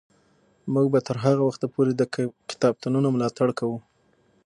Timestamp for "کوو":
3.59-3.77